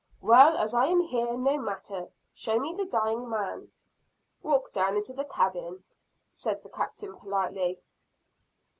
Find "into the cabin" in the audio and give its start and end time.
4.97-5.83